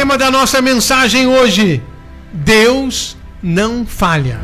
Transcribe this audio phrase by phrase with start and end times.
[0.00, 1.82] tema da nossa mensagem hoje:
[2.32, 4.40] Deus não falha.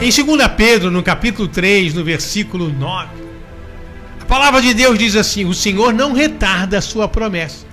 [0.00, 3.08] Em 2 Pedro, no capítulo 3, no versículo 9,
[4.20, 7.66] a palavra de Deus diz assim: O Senhor não retarda a sua promessa,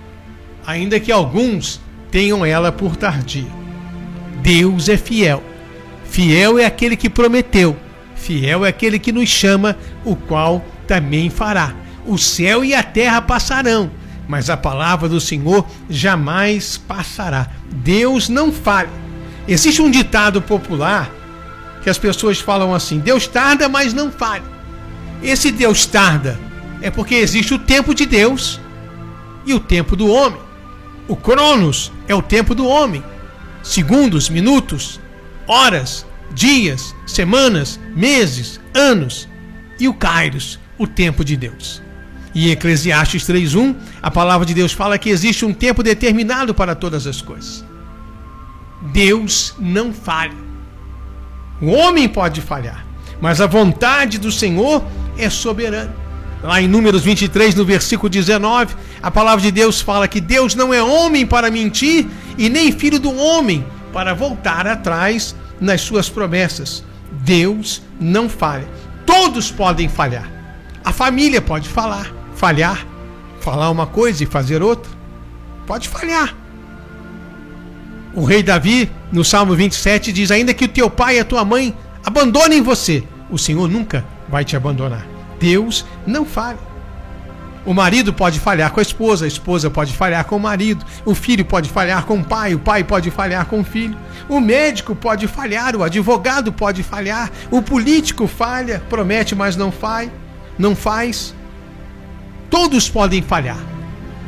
[0.66, 1.80] ainda que alguns
[2.10, 3.46] tenham ela por tardia.
[4.42, 5.44] Deus é fiel.
[6.06, 7.78] Fiel é aquele que prometeu,
[8.16, 11.83] fiel é aquele que nos chama, o qual também fará.
[12.06, 13.90] O céu e a terra passarão,
[14.28, 17.50] mas a palavra do Senhor jamais passará.
[17.72, 18.90] Deus não falha.
[19.48, 21.10] Existe um ditado popular
[21.82, 24.44] que as pessoas falam assim: Deus tarda, mas não falha.
[25.22, 26.40] Esse Deus tarda
[26.82, 28.60] é porque existe o tempo de Deus
[29.46, 30.40] e o tempo do homem.
[31.08, 33.04] O Cronos é o tempo do homem.
[33.62, 35.00] Segundos, minutos,
[35.48, 39.28] horas, dias, semanas, meses, anos.
[39.80, 41.82] E o Kairos, o tempo de Deus.
[42.34, 47.06] E Eclesiastes 3:1, a palavra de Deus fala que existe um tempo determinado para todas
[47.06, 47.64] as coisas.
[48.92, 50.36] Deus não falha.
[51.62, 52.86] O homem pode falhar,
[53.22, 54.84] mas a vontade do Senhor
[55.18, 55.96] é soberana.
[56.42, 60.74] Lá em Números 23, no versículo 19, a palavra de Deus fala que Deus não
[60.74, 62.06] é homem para mentir
[62.38, 66.84] e nem filho do homem para voltar atrás nas suas promessas.
[67.22, 68.68] Deus não falha.
[69.06, 70.30] Todos podem falhar.
[70.84, 72.12] A família pode falar,
[72.44, 72.86] falhar,
[73.40, 74.92] falar uma coisa e fazer outra.
[75.66, 76.36] Pode falhar.
[78.14, 81.46] O rei Davi, no Salmo 27, diz: Ainda que o teu pai e a tua
[81.46, 85.08] mãe abandonem você, o Senhor nunca vai te abandonar.
[85.40, 86.60] Deus não falha.
[87.66, 91.16] O marido pode falhar com a esposa, a esposa pode falhar com o marido, o
[91.16, 93.98] filho pode falhar com o pai, o pai pode falhar com o filho,
[94.28, 100.12] o médico pode falhar, o advogado pode falhar, o político falha, promete, mas não faz,
[100.60, 101.34] não faz.
[102.54, 103.58] Todos podem falhar,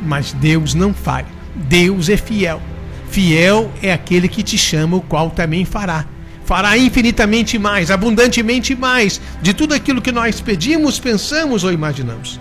[0.02, 1.28] mas Deus não falha.
[1.54, 2.60] Deus é fiel.
[3.08, 6.04] Fiel é aquele que te chama, o qual também fará.
[6.44, 12.40] Fará infinitamente mais, abundantemente mais, de tudo aquilo que nós pedimos, pensamos ou imaginamos.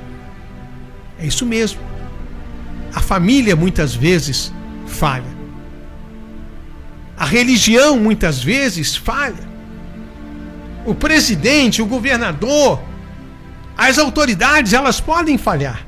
[1.20, 1.80] É isso mesmo.
[2.92, 4.52] A família muitas vezes
[4.88, 5.36] falha.
[7.16, 9.48] A religião muitas vezes falha.
[10.84, 12.82] O presidente, o governador,
[13.78, 15.86] as autoridades, elas podem falhar.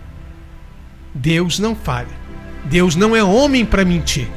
[1.13, 2.15] Deus não falha.
[2.65, 4.27] Deus não é homem para mentir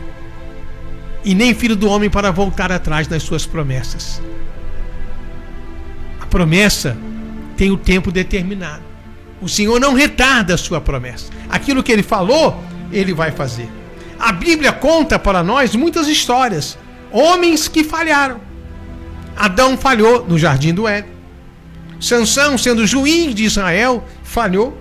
[1.24, 4.22] e nem filho do homem para voltar atrás das suas promessas.
[6.20, 6.96] A promessa
[7.56, 8.82] tem o tempo determinado.
[9.40, 11.30] O Senhor não retarda a sua promessa.
[11.48, 12.62] Aquilo que ele falou,
[12.92, 13.68] ele vai fazer.
[14.18, 16.78] A Bíblia conta para nós muitas histórias.
[17.10, 18.40] Homens que falharam.
[19.36, 21.09] Adão falhou no jardim do Éden.
[22.00, 24.76] Sansão, sendo juiz de Israel, falhou.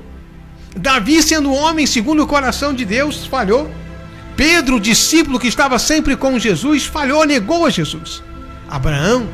[0.76, 3.70] Davi, sendo homem segundo o coração de Deus, falhou.
[4.38, 8.24] Pedro, discípulo que estava sempre com Jesus, falhou, negou a Jesus.
[8.70, 9.28] Abraão,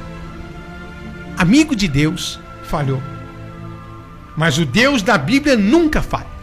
[1.38, 3.02] amigo de Deus, falhou.
[4.36, 6.36] Mas o Deus da Bíblia nunca falha.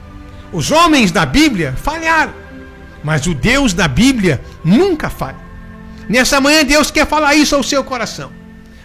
[0.53, 2.35] Os homens da Bíblia falharam,
[3.03, 5.41] mas o Deus da Bíblia nunca falha.
[6.09, 8.31] Nessa manhã, Deus quer falar isso ao seu coração.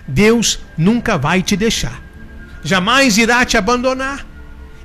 [0.07, 2.01] Deus nunca vai te deixar,
[2.67, 4.25] jamais irá te abandonar.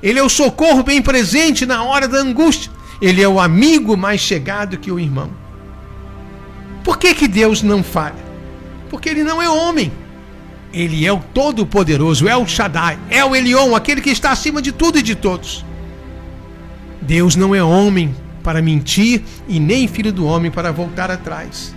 [0.01, 2.71] Ele é o socorro bem presente na hora da angústia.
[3.01, 5.29] Ele é o amigo mais chegado que o irmão.
[6.83, 8.23] Por que, que Deus não falha?
[8.89, 9.91] Porque ele não é homem.
[10.73, 14.71] Ele é o Todo-Poderoso, é o Shaddai, é o Elion, aquele que está acima de
[14.71, 15.63] tudo e de todos.
[16.99, 21.75] Deus não é homem para mentir e nem filho do homem para voltar atrás.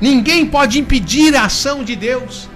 [0.00, 2.48] Ninguém pode impedir a ação de Deus.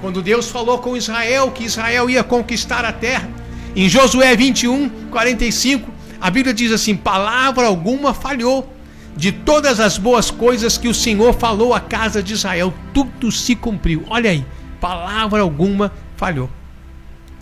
[0.00, 3.28] Quando Deus falou com Israel que Israel ia conquistar a terra,
[3.74, 8.74] em Josué 21, 45, a Bíblia diz assim: palavra alguma falhou.
[9.16, 13.56] De todas as boas coisas que o Senhor falou à casa de Israel, tudo se
[13.56, 14.04] cumpriu.
[14.08, 14.46] Olha aí,
[14.80, 16.48] palavra alguma falhou.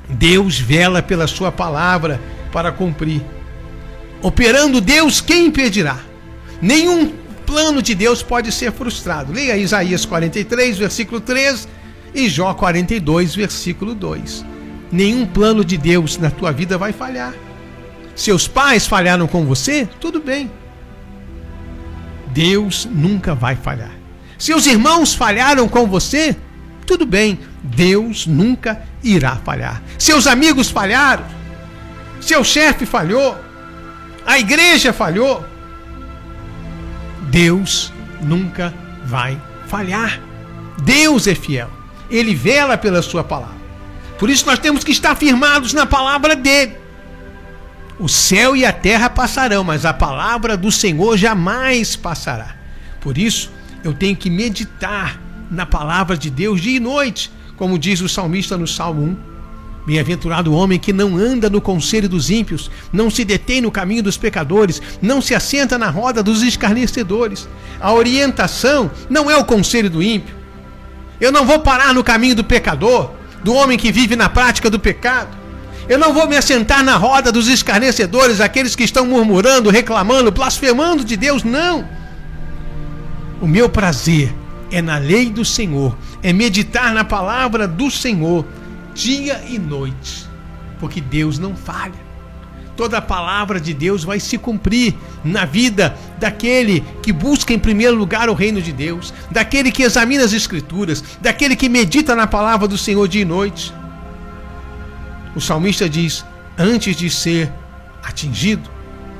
[0.09, 2.19] Deus vela pela sua palavra
[2.51, 3.23] para cumprir.
[4.23, 5.99] Operando Deus, quem impedirá?
[6.63, 7.13] Nenhum
[7.45, 9.33] plano de Deus pode ser frustrado.
[9.33, 11.69] Leia Isaías 43, versículo 3
[12.17, 14.43] e Jó 42, versículo 2.
[14.91, 17.35] Nenhum plano de Deus na tua vida vai falhar.
[18.15, 19.87] Seus pais falharam com você?
[20.01, 20.51] Tudo bem.
[22.29, 23.93] Deus nunca vai falhar.
[24.39, 26.35] Seus irmãos falharam com você?
[26.87, 27.39] Tudo bem.
[27.63, 29.83] Deus nunca irá falhar.
[29.99, 31.27] Seus amigos falharam?
[32.19, 33.37] Seu chefe falhou?
[34.25, 35.45] A igreja falhou?
[37.29, 37.93] Deus
[38.23, 38.73] nunca
[39.05, 40.19] vai falhar.
[40.83, 41.76] Deus é fiel.
[42.11, 43.57] Ele vela pela sua palavra.
[44.19, 46.77] Por isso nós temos que estar firmados na palavra dele.
[47.99, 52.55] O céu e a terra passarão, mas a palavra do Senhor jamais passará.
[53.01, 53.51] Por isso,
[53.83, 55.21] eu tenho que meditar
[55.51, 59.37] na palavra de Deus dia e noite, como diz o salmista no Salmo 1.
[59.87, 64.03] Bem-aventurado o homem que não anda no conselho dos ímpios, não se detém no caminho
[64.03, 67.49] dos pecadores, não se assenta na roda dos escarnecedores.
[67.81, 70.35] A orientação não é o conselho do ímpio.
[71.21, 73.11] Eu não vou parar no caminho do pecador,
[73.43, 75.37] do homem que vive na prática do pecado.
[75.89, 81.05] Eu não vou me assentar na roda dos escarnecedores, aqueles que estão murmurando, reclamando, blasfemando
[81.05, 81.45] de Deus.
[81.45, 81.89] Não.
[83.41, 84.35] O meu prazer
[84.71, 88.45] é na lei do Senhor, é meditar na palavra do Senhor
[88.95, 90.27] dia e noite,
[90.81, 92.06] porque Deus não falha.
[92.77, 94.95] Toda a palavra de Deus vai se cumprir
[95.25, 100.25] na vida daquele que busca em primeiro lugar o reino de Deus, daquele que examina
[100.25, 103.73] as Escrituras, daquele que medita na palavra do Senhor dia e noite.
[105.35, 106.25] O salmista diz:
[106.59, 107.51] Antes de ser
[108.03, 108.69] atingido,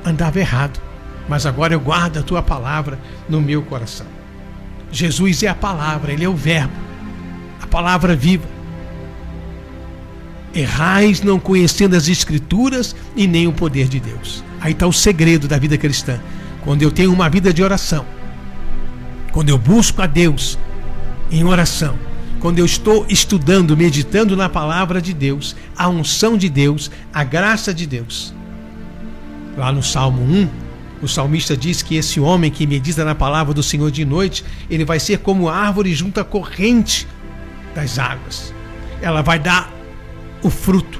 [0.05, 0.79] andava errado,
[1.27, 4.07] mas agora eu guardo a tua palavra no meu coração.
[4.91, 6.73] Jesus é a palavra, ele é o Verbo,
[7.61, 8.56] a palavra viva.
[10.57, 14.43] Errais não conhecendo as Escrituras e nem o poder de Deus.
[14.59, 16.19] Aí está o segredo da vida cristã.
[16.63, 18.03] Quando eu tenho uma vida de oração,
[19.31, 20.57] quando eu busco a Deus
[21.29, 21.95] em oração,
[22.39, 27.71] quando eu estou estudando, meditando na palavra de Deus, a unção de Deus, a graça
[27.71, 28.33] de Deus.
[29.55, 30.49] Lá no Salmo 1,
[31.03, 34.83] o salmista diz que esse homem que medita na palavra do Senhor de noite, ele
[34.83, 37.07] vai ser como árvore junto à corrente
[37.75, 38.51] das águas.
[39.03, 39.76] Ela vai dar
[40.47, 40.99] o fruto.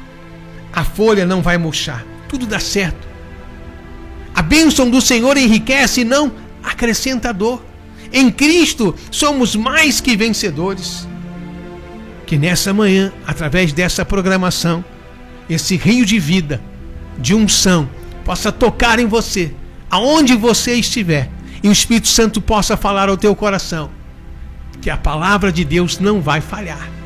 [0.71, 2.05] A folha não vai murchar.
[2.27, 3.07] Tudo dá certo.
[4.35, 6.31] A bênção do Senhor enriquece e não
[6.63, 7.63] acrescenta dor.
[8.11, 11.07] Em Cristo somos mais que vencedores
[12.25, 14.83] que nessa manhã, através dessa programação,
[15.49, 16.61] esse rio de vida,
[17.17, 17.89] de unção,
[18.25, 19.53] possa tocar em você,
[19.89, 21.29] aonde você estiver,
[21.63, 23.89] e o Espírito Santo possa falar ao teu coração
[24.81, 26.96] que a palavra de Deus não vai falhar.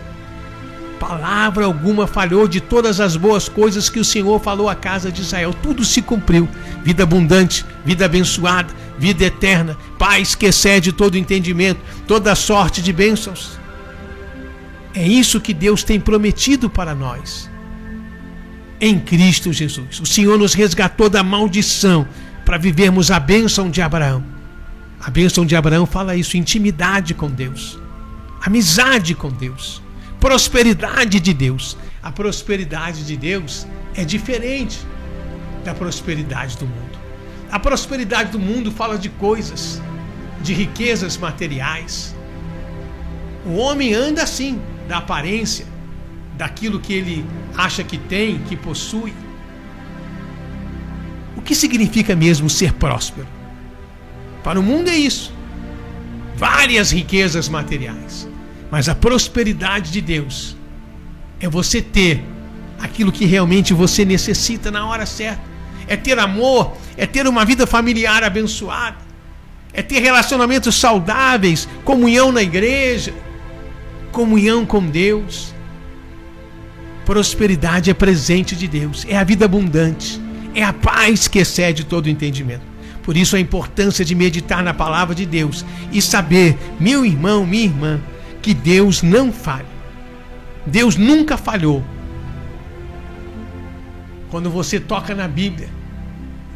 [1.01, 5.24] Palavra alguma falhou de todas as boas coisas que o Senhor falou à casa de
[5.24, 5.51] Israel.
[5.51, 6.48] Tudo se cumpriu.
[6.83, 13.59] Vida abundante, vida abençoada, vida eterna, paz que excede todo entendimento, toda sorte de bênçãos.
[14.94, 17.50] É isso que Deus tem prometido para nós.
[18.80, 20.00] Em Cristo Jesus.
[20.01, 22.07] O Senhor nos resgatou da maldição
[22.45, 24.24] para vivermos a bênção de Abraão.
[25.01, 27.80] A bênção de Abraão fala isso: intimidade com Deus,
[28.39, 29.81] amizade com Deus,
[30.21, 31.75] prosperidade de Deus.
[32.01, 34.79] A prosperidade de Deus é diferente
[35.65, 37.00] da prosperidade do mundo.
[37.51, 39.81] A prosperidade do mundo fala de coisas,
[40.41, 42.15] de riquezas materiais.
[43.45, 45.65] O homem anda assim, da aparência,
[46.38, 47.25] daquilo que ele
[47.57, 49.13] acha que tem, que possui.
[51.35, 53.27] O que significa mesmo ser próspero?
[54.44, 55.33] Para o mundo é isso.
[56.35, 58.31] Várias riquezas materiais.
[58.71, 60.56] Mas a prosperidade de Deus
[61.39, 62.23] é você ter
[62.79, 65.41] aquilo que realmente você necessita na hora certa.
[65.88, 68.97] É ter amor, é ter uma vida familiar abençoada,
[69.73, 73.13] é ter relacionamentos saudáveis, comunhão na igreja
[74.12, 75.53] comunhão com Deus.
[77.06, 80.21] Prosperidade é presente de Deus, é a vida abundante,
[80.53, 82.69] é a paz que excede todo entendimento.
[83.01, 87.63] Por isso a importância de meditar na palavra de Deus e saber, meu irmão, minha
[87.63, 87.99] irmã,
[88.42, 89.66] que Deus não falha.
[90.66, 91.83] Deus nunca falhou.
[94.30, 95.69] Quando você toca na Bíblia,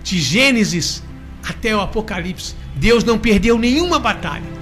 [0.04, 1.04] de Gênesis
[1.48, 4.56] até o Apocalipse, Deus não perdeu nenhuma batalha.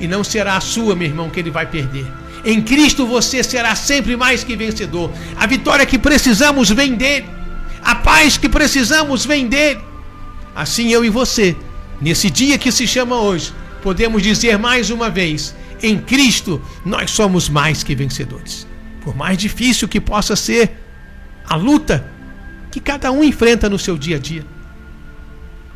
[0.00, 2.06] E não será a sua, meu irmão, que ele vai perder.
[2.44, 5.10] Em Cristo você será sempre mais que vencedor.
[5.36, 7.26] A vitória que precisamos vem dele.
[7.82, 9.80] A paz que precisamos vem dele.
[10.54, 11.56] Assim eu e você,
[12.00, 13.52] nesse dia que se chama hoje,
[13.82, 18.66] podemos dizer mais uma vez: em Cristo nós somos mais que vencedores.
[19.02, 20.72] Por mais difícil que possa ser
[21.44, 22.06] a luta
[22.70, 24.46] que cada um enfrenta no seu dia a dia.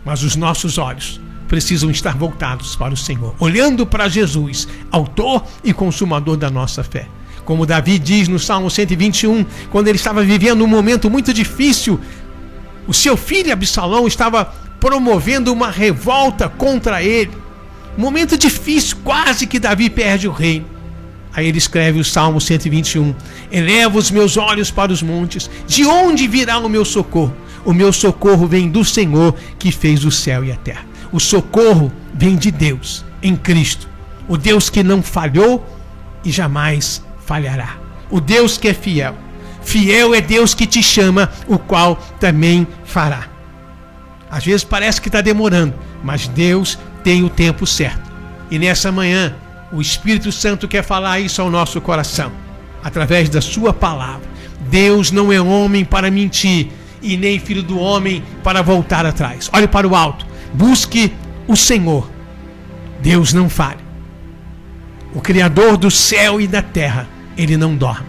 [0.05, 5.73] Mas os nossos olhos precisam estar voltados para o Senhor, olhando para Jesus, autor e
[5.73, 7.07] consumador da nossa fé.
[7.45, 12.01] Como Davi diz no Salmo 121, quando ele estava vivendo um momento muito difícil,
[12.87, 14.45] o seu filho Absalão estava
[14.81, 17.33] promovendo uma revolta contra ele.
[17.97, 20.67] Momento difícil, quase que Davi perde o reino.
[21.33, 23.15] Aí ele escreve o Salmo 121:
[23.51, 27.35] Eleva os meus olhos para os montes, de onde virá o meu socorro?
[27.65, 30.85] O meu socorro vem do Senhor que fez o céu e a terra.
[31.11, 33.89] O socorro vem de Deus, em Cristo.
[34.29, 35.65] O Deus que não falhou
[36.25, 37.77] e jamais falhará.
[38.11, 39.17] O Deus que é fiel.
[39.63, 43.29] Fiel é Deus que te chama, o qual também fará.
[44.31, 48.11] Às vezes parece que está demorando, mas Deus tem o tempo certo.
[48.51, 49.35] E nessa manhã,
[49.71, 52.33] o Espírito Santo quer falar isso ao nosso coração,
[52.83, 54.27] através da Sua palavra.
[54.71, 56.71] Deus não é homem para mentir,
[57.03, 59.51] e nem filho do homem para voltar atrás.
[59.53, 61.13] Olhe para o alto, busque
[61.47, 62.11] o Senhor.
[63.01, 63.85] Deus não falha.
[65.15, 67.07] O Criador do céu e da terra,
[67.37, 68.07] ele não dorme.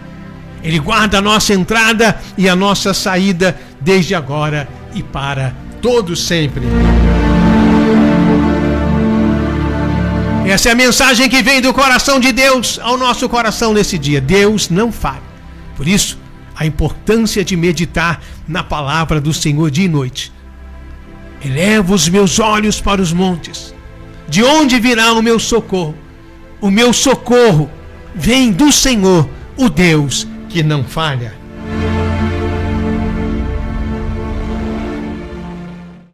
[0.62, 6.62] Ele guarda a nossa entrada e a nossa saída desde agora e para todo sempre.
[10.46, 14.20] Essa é a mensagem que vem do coração de Deus ao nosso coração nesse dia.
[14.20, 15.20] Deus não falha.
[15.76, 16.16] Por isso,
[16.54, 20.32] a importância de meditar na palavra do Senhor dia e noite.
[21.44, 23.74] Elevo os meus olhos para os montes.
[24.28, 25.96] De onde virá o meu socorro?
[26.60, 27.68] O meu socorro
[28.14, 31.34] vem do Senhor, o Deus que não falha.